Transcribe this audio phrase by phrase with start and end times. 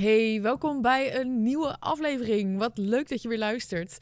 [0.00, 2.58] Hey, welkom bij een nieuwe aflevering.
[2.58, 3.98] Wat leuk dat je weer luistert.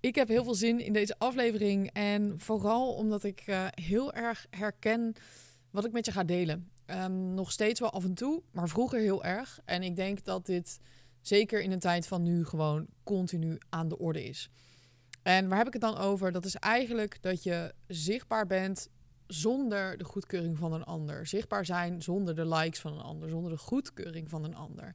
[0.00, 4.46] Ik heb heel veel zin in deze aflevering en vooral omdat ik uh, heel erg
[4.50, 5.14] herken
[5.70, 6.70] wat ik met je ga delen.
[6.86, 9.58] Um, nog steeds wel af en toe, maar vroeger heel erg.
[9.64, 10.78] En ik denk dat dit
[11.20, 14.50] zeker in een tijd van nu gewoon continu aan de orde is.
[15.22, 16.32] En waar heb ik het dan over?
[16.32, 18.88] Dat is eigenlijk dat je zichtbaar bent
[19.26, 21.26] zonder de goedkeuring van een ander.
[21.26, 24.94] Zichtbaar zijn zonder de likes van een ander, zonder de goedkeuring van een ander.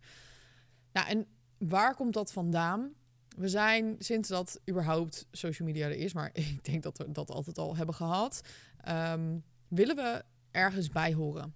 [1.05, 1.27] En
[1.57, 2.93] waar komt dat vandaan?
[3.37, 7.31] We zijn sinds dat überhaupt social media er is, maar ik denk dat we dat
[7.31, 8.41] altijd al hebben gehad,
[8.87, 11.53] um, willen we ergens bij horen.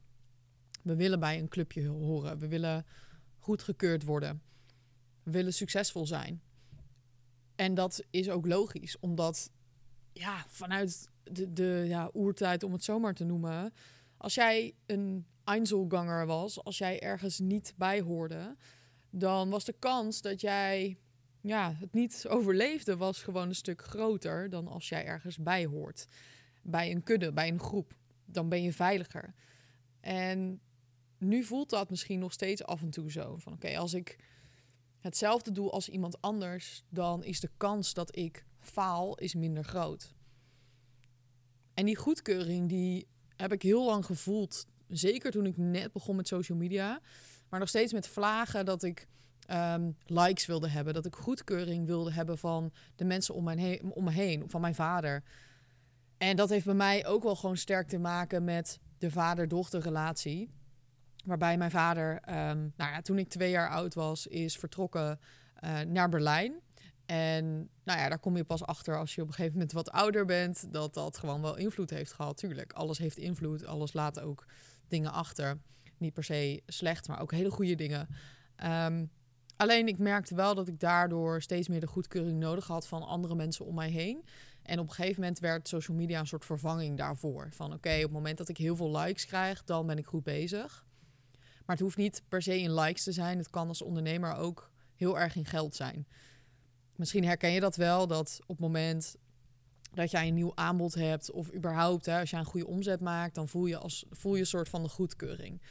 [0.82, 2.38] We willen bij een clubje horen.
[2.38, 2.86] We willen
[3.38, 4.42] goedgekeurd worden.
[5.24, 6.42] We willen succesvol zijn.
[7.56, 9.52] En dat is ook logisch, omdat
[10.14, 13.74] ja, vanuit de, de ja, oertijd, om het zomaar te noemen,
[14.18, 18.56] als jij een Einzelganger was, als jij ergens niet bij hoorde,
[19.12, 20.98] dan was de kans dat jij
[21.42, 26.08] ja, het niet overleefde, was gewoon een stuk groter dan als jij ergens bij hoort.
[26.62, 27.94] Bij een kudde, bij een groep.
[28.26, 29.34] Dan ben je veiliger.
[30.00, 30.62] En
[31.18, 33.38] nu voelt dat misschien nog steeds af en toe zo.
[33.38, 34.18] Van oké, als ik
[35.00, 40.14] hetzelfde doe als iemand anders, dan is de kans dat ik faal is minder groot.
[41.74, 44.68] En die goedkeuring, die heb ik heel lang gevoeld.
[44.88, 47.02] Zeker toen ik net begon met social media.
[47.52, 49.08] Maar nog steeds met vlagen dat ik
[49.52, 50.94] um, likes wilde hebben.
[50.94, 54.50] Dat ik goedkeuring wilde hebben van de mensen om, mijn om me heen.
[54.50, 55.24] Van mijn vader.
[56.18, 60.50] En dat heeft bij mij ook wel gewoon sterk te maken met de vader-dochter relatie.
[61.26, 65.20] Waarbij mijn vader, um, nou ja, toen ik twee jaar oud was, is vertrokken
[65.64, 66.54] uh, naar Berlijn.
[67.06, 69.92] En nou ja, daar kom je pas achter als je op een gegeven moment wat
[69.92, 72.38] ouder bent, dat dat gewoon wel invloed heeft gehad.
[72.38, 74.46] Tuurlijk, alles heeft invloed, alles laat ook
[74.88, 75.58] dingen achter.
[76.02, 78.08] Niet per se slecht, maar ook hele goede dingen.
[78.64, 79.12] Um,
[79.58, 83.36] alleen ik merkte wel dat ik daardoor steeds meer de goedkeuring nodig had van andere
[83.36, 84.24] mensen om mij heen.
[84.62, 87.50] En op een gegeven moment werd social media een soort vervanging daarvoor.
[87.52, 90.24] Van oké, op het moment dat ik heel veel likes krijg, dan ben ik goed
[90.24, 90.86] bezig.
[91.66, 93.38] Maar het hoeft niet per se in likes te zijn.
[93.38, 96.08] Het kan als ondernemer ook heel erg in geld zijn.
[96.96, 99.16] Misschien herken je dat wel, dat op het moment
[99.94, 103.36] dat jij een nieuw aanbod hebt, of überhaupt hè, als je een goede omzet maakt,
[103.36, 105.62] dan voel je, als, voel je een soort van de goedkeuring.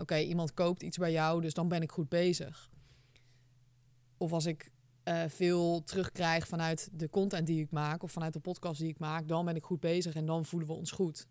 [0.00, 2.70] Oké, iemand koopt iets bij jou, dus dan ben ik goed bezig.
[4.16, 4.70] Of als ik
[5.04, 8.98] uh, veel terugkrijg vanuit de content die ik maak, of vanuit de podcast die ik
[8.98, 11.26] maak, dan ben ik goed bezig en dan voelen we ons goed.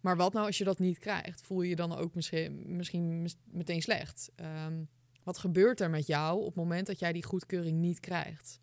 [0.00, 1.42] Maar wat nou als je dat niet krijgt?
[1.42, 4.30] Voel je je dan ook misschien, misschien meteen slecht?
[4.66, 4.88] Um,
[5.22, 8.60] wat gebeurt er met jou op het moment dat jij die goedkeuring niet krijgt?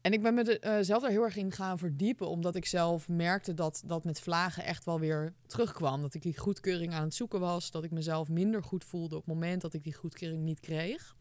[0.00, 3.08] En ik ben me uh, zelf daar heel erg in gaan verdiepen, omdat ik zelf
[3.08, 6.02] merkte dat dat met vlagen echt wel weer terugkwam.
[6.02, 9.24] Dat ik die goedkeuring aan het zoeken was, dat ik mezelf minder goed voelde op
[9.24, 11.16] het moment dat ik die goedkeuring niet kreeg.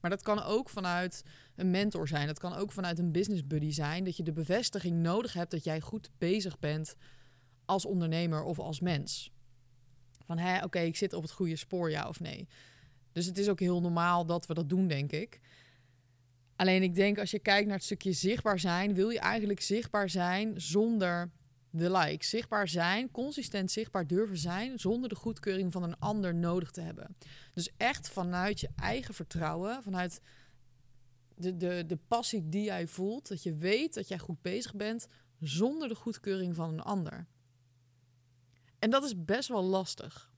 [0.00, 1.22] Maar dat kan ook vanuit
[1.56, 5.02] een mentor zijn, dat kan ook vanuit een business buddy zijn, dat je de bevestiging
[5.02, 6.96] nodig hebt dat jij goed bezig bent
[7.64, 9.32] als ondernemer of als mens.
[10.24, 12.48] Van hé, oké, ik zit op het goede spoor, ja of nee.
[13.12, 15.40] Dus het is ook heel normaal dat we dat doen, denk ik.
[16.56, 20.10] Alleen ik denk als je kijkt naar het stukje zichtbaar zijn, wil je eigenlijk zichtbaar
[20.10, 21.30] zijn zonder
[21.70, 22.28] de likes.
[22.28, 27.16] Zichtbaar zijn, consistent zichtbaar durven zijn, zonder de goedkeuring van een ander nodig te hebben.
[27.54, 30.20] Dus echt vanuit je eigen vertrouwen, vanuit
[31.36, 35.06] de, de, de passie die jij voelt, dat je weet dat jij goed bezig bent,
[35.40, 37.26] zonder de goedkeuring van een ander.
[38.78, 40.32] En dat is best wel lastig.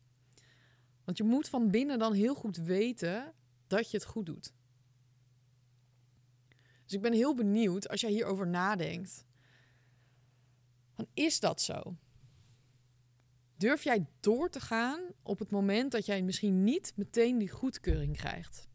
[1.05, 3.33] Want je moet van binnen dan heel goed weten
[3.67, 4.53] dat je het goed doet.
[6.87, 9.25] Dus ik ben heel benieuwd als jij hierover nadenkt.
[10.95, 11.97] Dan is dat zo?
[13.57, 18.17] Durf jij door te gaan op het moment dat jij misschien niet meteen die goedkeuring
[18.17, 18.69] krijgt?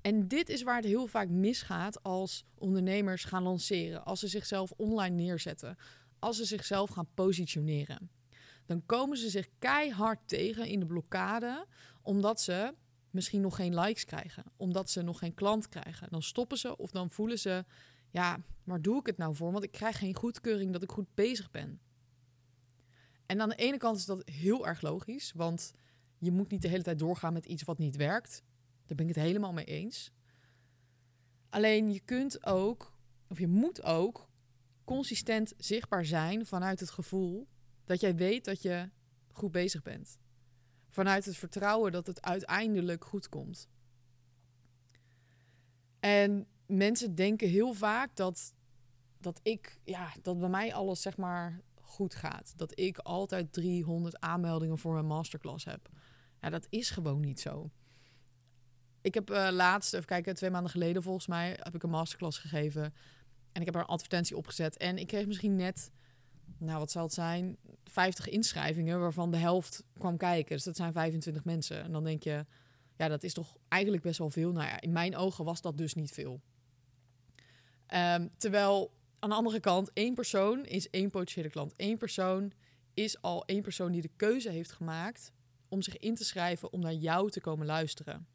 [0.00, 4.72] En dit is waar het heel vaak misgaat als ondernemers gaan lanceren, als ze zichzelf
[4.76, 5.76] online neerzetten,
[6.18, 8.10] als ze zichzelf gaan positioneren
[8.68, 11.66] dan komen ze zich keihard tegen in de blokkade,
[12.02, 12.74] omdat ze
[13.18, 16.08] misschien nog geen likes krijgen, omdat ze nog geen klant krijgen.
[16.10, 17.64] Dan stoppen ze of dan voelen ze,
[18.10, 19.52] ja, waar doe ik het nou voor?
[19.52, 21.80] Want ik krijg geen goedkeuring dat ik goed bezig ben.
[23.26, 25.72] En aan de ene kant is dat heel erg logisch, want
[26.18, 28.42] je moet niet de hele tijd doorgaan met iets wat niet werkt.
[28.86, 30.12] Daar ben ik het helemaal mee eens.
[31.48, 32.98] Alleen je kunt ook,
[33.28, 34.28] of je moet ook,
[34.84, 37.48] consistent zichtbaar zijn vanuit het gevoel
[37.84, 38.90] dat jij weet dat je
[39.32, 40.18] goed bezig bent.
[40.88, 43.68] Vanuit het vertrouwen dat het uiteindelijk goed komt.
[46.00, 48.54] En mensen denken heel vaak dat,
[49.18, 52.52] dat ik, ja, dat bij mij alles zeg maar goed gaat.
[52.56, 55.88] Dat ik altijd 300 aanmeldingen voor mijn masterclass heb.
[56.40, 57.70] Ja, dat is gewoon niet zo.
[59.00, 62.38] Ik heb uh, laatst, even kijken, twee maanden geleden volgens mij, heb ik een masterclass
[62.38, 62.94] gegeven.
[63.52, 64.76] En ik heb er een advertentie opgezet.
[64.76, 65.90] En ik kreeg misschien net,
[66.58, 70.54] nou wat zal het zijn, 50 inschrijvingen, waarvan de helft kwam kijken.
[70.54, 71.82] Dus dat zijn 25 mensen.
[71.82, 72.46] En dan denk je,
[72.96, 74.52] ja, dat is toch eigenlijk best wel veel.
[74.52, 76.40] Nou ja, in mijn ogen was dat dus niet veel.
[77.94, 81.74] Um, terwijl aan de andere kant, één persoon is één potentiële klant.
[81.76, 82.52] Eén persoon
[82.94, 85.32] is al één persoon die de keuze heeft gemaakt
[85.68, 88.26] om zich in te schrijven om naar jou te komen luisteren.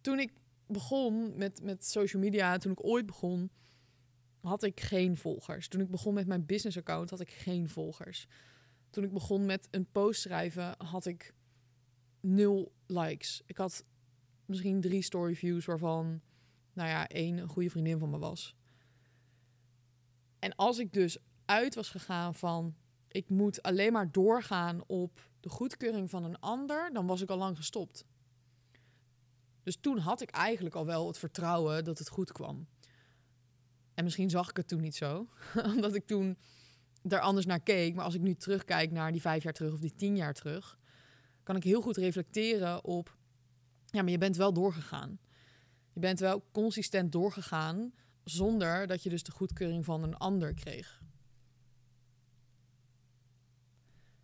[0.00, 0.32] Toen ik
[0.66, 3.50] begon met, met social media, toen ik ooit begon,
[4.42, 5.68] had ik geen volgers.
[5.68, 8.26] Toen ik begon met mijn business account, had ik geen volgers.
[8.90, 11.34] Toen ik begon met een post schrijven, had ik
[12.20, 13.42] nul likes.
[13.46, 13.84] Ik had
[14.44, 16.20] misschien drie story views waarvan,
[16.72, 18.56] nou ja, één een goede vriendin van me was.
[20.38, 22.74] En als ik dus uit was gegaan van,
[23.08, 27.38] ik moet alleen maar doorgaan op de goedkeuring van een ander, dan was ik al
[27.38, 28.04] lang gestopt.
[29.62, 32.66] Dus toen had ik eigenlijk al wel het vertrouwen dat het goed kwam.
[33.94, 35.28] En misschien zag ik het toen niet zo,
[35.74, 36.38] omdat ik toen
[37.08, 37.94] er anders naar keek.
[37.94, 40.78] Maar als ik nu terugkijk naar die vijf jaar terug of die tien jaar terug,
[41.42, 43.16] kan ik heel goed reflecteren op,
[43.86, 45.18] ja, maar je bent wel doorgegaan.
[45.92, 47.92] Je bent wel consistent doorgegaan
[48.24, 51.02] zonder dat je dus de goedkeuring van een ander kreeg.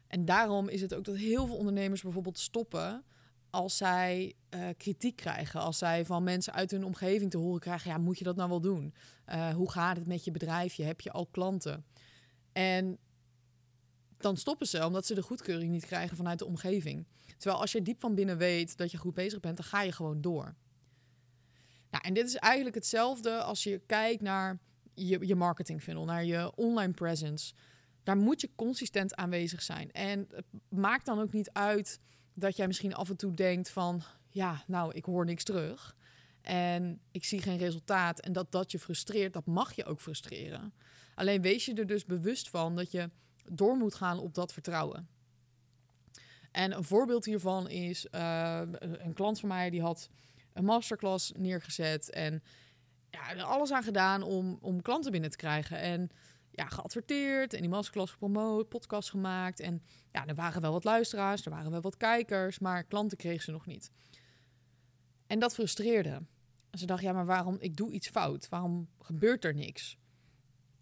[0.07, 3.05] En daarom is het ook dat heel veel ondernemers bijvoorbeeld stoppen
[3.51, 7.91] als zij uh, kritiek krijgen, als zij van mensen uit hun omgeving te horen krijgen,
[7.91, 8.95] ja, moet je dat nou wel doen?
[9.29, 10.85] Uh, hoe gaat het met je bedrijfje?
[10.85, 11.85] Heb je al klanten?
[12.53, 12.99] En
[14.17, 17.07] dan stoppen ze omdat ze de goedkeuring niet krijgen vanuit de omgeving.
[17.37, 19.93] Terwijl als je diep van binnen weet dat je goed bezig bent, dan ga je
[19.93, 20.55] gewoon door.
[21.91, 24.59] Nou, en dit is eigenlijk hetzelfde als je kijkt naar
[24.95, 27.55] je, je marketing funnel, naar je online presence.
[28.03, 29.93] Daar moet je consistent aanwezig zijn.
[29.93, 32.01] En het maakt dan ook niet uit
[32.39, 35.97] dat jij misschien af en toe denkt van, ja, nou, ik hoor niks terug.
[36.41, 38.21] En ik zie geen resultaat.
[38.21, 40.73] En dat dat je frustreert, dat mag je ook frustreren.
[41.15, 43.11] Alleen wees je er dus bewust van dat je
[43.45, 45.09] door moet gaan op dat vertrouwen.
[46.51, 50.09] En een voorbeeld hiervan is uh, een klant van mij die had
[50.53, 52.43] een masterclass neergezet en
[53.11, 55.79] ja, er alles aan gedaan om, om klanten binnen te krijgen.
[55.79, 56.11] En
[56.59, 59.61] ja, geadverteerd en die masterclass gepromoot, podcast gemaakt.
[59.61, 59.83] En
[60.13, 63.51] ja, er waren wel wat luisteraars, er waren wel wat kijkers, maar klanten kregen ze
[63.51, 63.93] nog niet.
[65.27, 66.23] En dat frustreerde.
[66.71, 68.49] Ze dacht, ja, maar waarom, ik doe iets fout.
[68.49, 69.99] Waarom gebeurt er niks?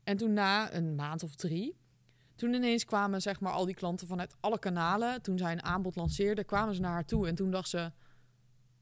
[0.04, 1.76] En toen na een maand of drie,
[2.34, 5.22] toen ineens kwamen zeg maar al die klanten vanuit alle kanalen.
[5.22, 7.28] Toen zij een aanbod lanceerde, kwamen ze naar haar toe.
[7.28, 7.92] En toen dacht ze,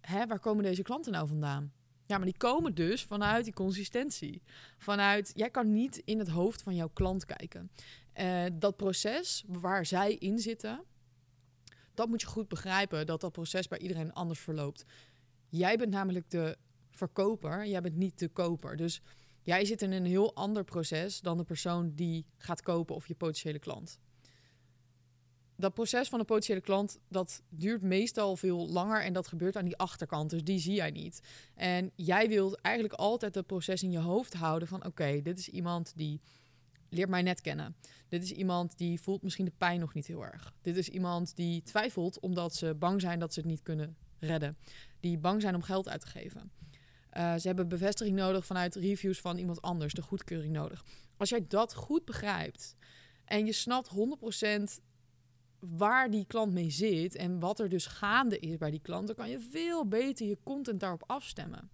[0.01, 1.73] hè, waar komen deze klanten nou vandaan?
[2.07, 4.43] Ja, maar die komen dus vanuit die consistentie.
[4.79, 7.71] Vanuit, jij kan niet in het hoofd van jouw klant kijken.
[8.21, 10.85] Uh, dat proces waar zij in zitten,
[11.95, 14.85] dat moet je goed begrijpen, dat dat proces bij iedereen anders verloopt.
[15.49, 16.57] Jij bent namelijk de
[16.91, 18.77] verkoper, jij bent niet de koper.
[18.77, 19.03] Dus
[19.43, 23.15] jij zit in een heel ander proces dan de persoon die gaat kopen of je
[23.15, 23.99] potentiële klant
[25.57, 29.65] dat proces van een potentiële klant, dat duurt meestal veel langer en dat gebeurt aan
[29.65, 30.31] die achterkant.
[30.31, 31.21] Dus die zie jij niet.
[31.55, 35.49] En jij wilt eigenlijk altijd het proces in je hoofd houden van oké, dit is
[35.49, 36.21] iemand die
[36.89, 37.77] leert mij net kennen.
[38.09, 40.55] Dit is iemand die voelt misschien de pijn nog niet heel erg.
[40.61, 44.57] Dit is iemand die twijfelt omdat ze bang zijn dat ze het niet kunnen redden.
[45.01, 46.51] Die bang zijn om geld uit te geven.
[47.13, 50.85] Uh, ze hebben bevestiging nodig vanuit reviews van iemand anders, de goedkeuring nodig.
[51.17, 52.77] Als jij dat goed begrijpt
[53.25, 54.83] en je snapt 100%
[55.69, 59.17] waar die klant mee zit en wat er dus gaande is bij die klant, dan
[59.17, 61.71] kan je veel beter je content daarop afstemmen.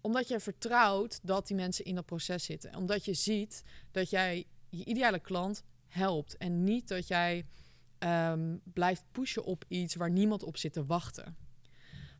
[0.00, 2.74] Omdat je vertrouwt dat die mensen in dat proces zitten.
[2.74, 7.46] Omdat je ziet dat jij je ideale klant helpt en niet dat jij
[7.98, 11.36] ehm, blijft pushen op iets waar niemand op zit te wachten.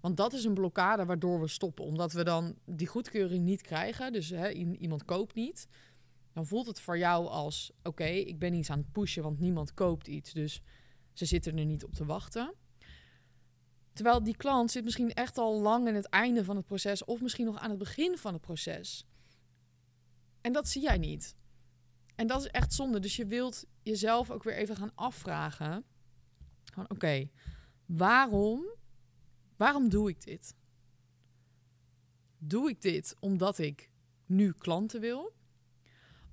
[0.00, 1.84] Want dat is een blokkade waardoor we stoppen.
[1.84, 4.12] Omdat we dan die goedkeuring niet krijgen.
[4.12, 4.32] Dus
[4.78, 5.68] iemand koopt niet
[6.38, 9.74] dan voelt het voor jou als: oké, ik ben iets aan het pushen, want niemand
[9.74, 10.32] koopt iets.
[10.32, 10.62] Dus
[11.12, 12.54] ze zitten er niet op te wachten.
[13.92, 17.20] Terwijl die klant zit misschien echt al lang in het einde van het proces, of
[17.20, 19.06] misschien nog aan het begin van het proces.
[20.40, 21.36] En dat zie jij niet.
[22.14, 22.98] En dat is echt zonde.
[22.98, 25.84] Dus je wilt jezelf ook weer even gaan afvragen:
[26.88, 27.30] oké,
[27.86, 28.64] waarom,
[29.56, 30.54] waarom doe ik dit?
[32.38, 33.90] Doe ik dit omdat ik
[34.26, 35.36] nu klanten wil?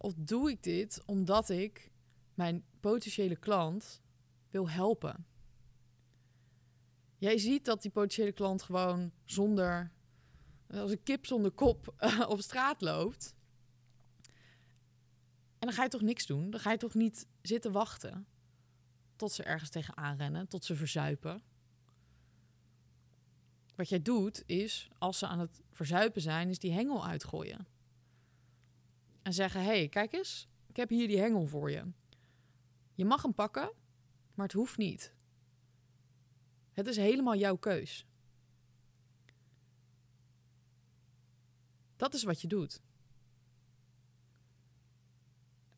[0.06, 1.92] Of doe ik dit omdat ik
[2.34, 4.02] mijn potentiële klant
[4.50, 5.26] wil helpen?
[7.18, 9.92] Jij ziet dat die potentiële klant gewoon zonder,
[10.68, 11.94] als een kip zonder kop
[12.28, 13.36] op straat loopt.
[15.60, 16.50] En dan ga je toch niks doen?
[16.50, 18.28] Dan ga je toch niet zitten wachten?
[19.16, 21.44] tot ze ergens tegenaan rennen, tot ze verzuipen.
[23.76, 27.68] Wat jij doet is, als ze aan het verzuipen zijn, is die hengel uitgooien.
[29.26, 31.92] En zeggen: hey, kijk eens, ik heb hier die hengel voor je.
[32.94, 33.72] Je mag hem pakken,
[34.34, 35.14] maar het hoeft niet.
[36.72, 38.06] Het is helemaal jouw keus.
[41.96, 42.82] Dat is wat je doet.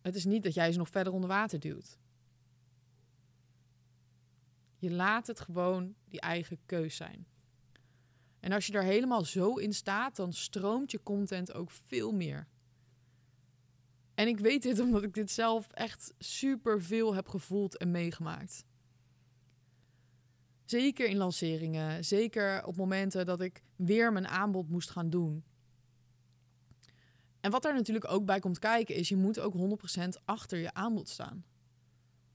[0.01, 1.99] Het is niet dat jij ze nog verder onder water duwt.
[4.77, 7.27] Je laat het gewoon die eigen keus zijn.
[8.39, 12.47] En als je daar helemaal zo in staat, dan stroomt je content ook veel meer.
[14.17, 18.65] En ik weet dit omdat ik dit zelf echt super veel heb gevoeld en meegemaakt.
[20.65, 25.43] Zeker in lanceringen, zeker op momenten dat ik weer mijn aanbod moest gaan doen.
[27.39, 29.53] En wat daar natuurlijk ook bij komt kijken is, je moet ook
[29.97, 31.45] 100% achter je aanbod staan.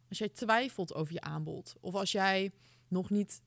[0.09, 2.53] Als jij twijfelt over je aanbod, of als jij
[2.89, 3.43] nog niet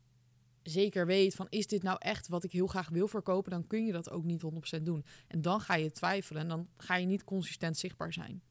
[0.67, 3.85] zeker weet van is dit nou echt wat ik heel graag wil verkopen, dan kun
[3.85, 4.43] je dat ook niet
[4.79, 5.05] 100% doen.
[5.27, 8.43] En dan ga je twijfelen en dan ga je niet consistent zichtbaar zijn.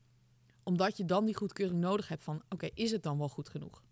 [0.62, 3.82] Omdat je dan die goedkeuring nodig hebt van oké, is het dan wel goed genoeg?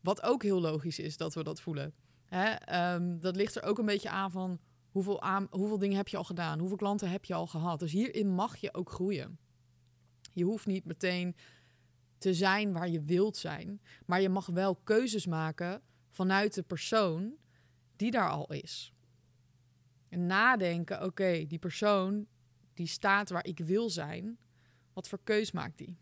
[0.00, 1.94] Wat ook heel logisch is dat we dat voelen.
[2.26, 2.50] Hè?
[2.50, 4.60] Ehm, dat ligt er ook een beetje aan van
[4.90, 6.58] hoeveel, aan, hoeveel dingen heb je al gedaan?
[6.58, 7.78] Hoeveel klanten heb je al gehad?
[7.78, 9.38] Dus hierin mag je ook groeien.
[10.32, 11.36] Je hoeft niet meteen
[12.18, 17.34] te zijn waar je wilt zijn, maar je mag wel keuzes maken vanuit de persoon
[17.96, 18.92] die daar al is.
[20.08, 22.26] En nadenken, oké, die persoon
[22.74, 24.38] die staat waar ik wil zijn,
[24.92, 25.98] wat voor keus maakt die?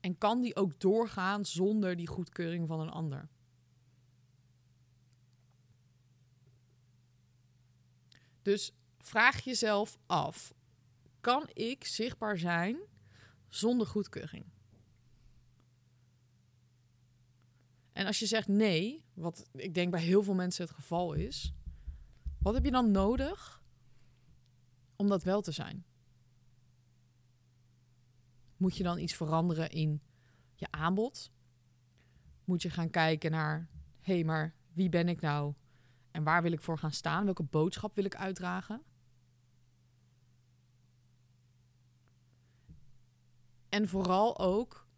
[0.00, 3.28] En kan die ook doorgaan zonder die goedkeuring van een ander?
[8.42, 10.54] Dus vraag jezelf af:
[11.20, 12.78] kan ik zichtbaar zijn
[13.48, 14.44] zonder goedkeuring?
[18.00, 21.54] En als je zegt nee, wat ik denk bij heel veel mensen het geval is,
[22.38, 23.62] wat heb je dan nodig
[24.96, 25.84] om dat wel te zijn?
[28.56, 30.02] Moet je dan iets veranderen in
[30.54, 31.32] je aanbod?
[32.44, 33.68] Moet je gaan kijken naar,
[34.00, 35.54] hé, hey, maar wie ben ik nou
[36.10, 37.24] en waar wil ik voor gaan staan?
[37.24, 38.82] Welke boodschap wil ik uitdragen?
[43.68, 44.88] En vooral ook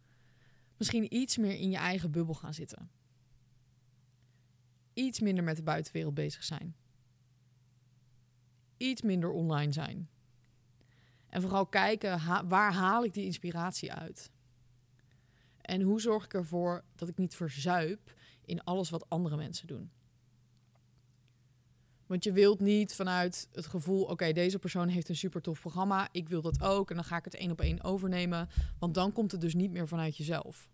[0.83, 2.91] misschien iets meer in je eigen bubbel gaan zitten.
[4.93, 6.75] Iets minder met de buitenwereld bezig zijn.
[8.77, 10.09] Iets minder online zijn.
[11.27, 14.31] En vooral kijken waar haal ik die inspiratie uit?
[15.61, 18.13] En hoe zorg ik ervoor dat ik niet verzuip
[18.45, 19.91] in alles wat andere mensen doen?
[22.05, 26.07] Want je wilt niet vanuit het gevoel, oké, deze persoon heeft een super tof programma,
[26.11, 28.49] ik wil dat ook en dan ga ik het één op één overnemen,
[28.79, 30.71] want dan komt het dus niet meer vanuit jezelf.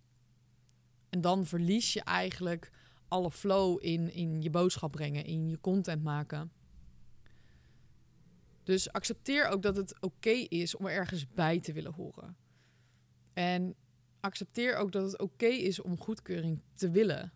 [1.09, 2.71] En dan verlies je eigenlijk
[3.07, 6.51] alle flow in, in je boodschap brengen, in je content maken.
[8.63, 12.37] Dus accepteer ook dat het oké is om ergens bij te willen horen.
[13.33, 13.75] En
[14.19, 17.33] accepteer ook dat het oké is om goedkeuring te willen.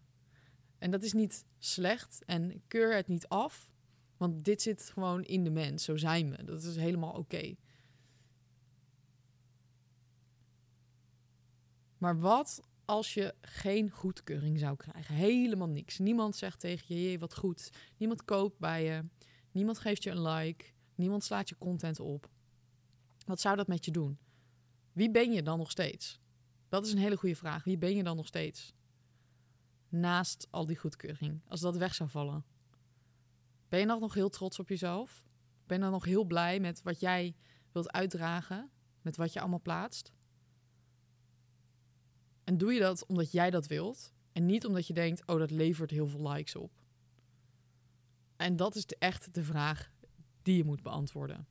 [0.77, 3.71] En dat is niet slecht en keur het niet af.
[4.17, 5.83] Want dit zit gewoon in de mens.
[5.83, 6.43] Zo zijn we.
[6.43, 7.55] Dat is helemaal oké.
[11.97, 12.61] Maar wat
[12.93, 15.15] als je geen goedkeuring zou krijgen?
[15.15, 15.97] Helemaal niks.
[15.97, 17.69] Niemand zegt tegen je, wat goed.
[17.97, 19.05] Niemand koopt bij je.
[19.51, 20.65] Niemand geeft je een like.
[20.95, 22.29] Niemand slaat je content op.
[23.25, 24.17] Wat zou dat met je doen?
[24.91, 26.19] Wie ben je dan nog steeds?
[26.69, 27.63] Dat is een hele goede vraag.
[27.63, 28.73] Wie ben je dan nog steeds?
[29.89, 31.41] Naast al die goedkeuring.
[31.47, 32.45] Als dat weg zou vallen.
[33.69, 35.23] Ben je dan nog heel trots op jezelf?
[35.65, 37.35] Ben je dan nog heel blij met wat jij
[37.71, 38.71] wilt uitdragen?
[39.01, 40.13] Met wat je allemaal plaatst?
[42.43, 44.13] En doe je dat omdat jij dat wilt?
[44.31, 46.71] En niet omdat je denkt, oh, dat levert heel veel likes op.
[48.35, 49.91] En dat is de, echt de vraag
[50.41, 51.47] die je moet beantwoorden.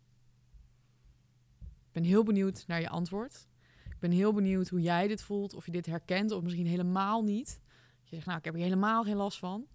[1.61, 3.49] Ik ben heel benieuwd naar je antwoord.
[3.90, 7.22] Ik ben heel benieuwd hoe jij dit voelt, of je dit herkent of misschien helemaal
[7.22, 7.61] niet.
[8.02, 9.66] Je zegt, nou, ik heb hier helemaal geen last van.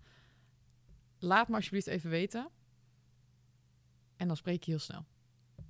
[1.19, 2.49] Laat me alsjeblieft even weten.
[4.15, 5.05] En dan spreek je heel snel.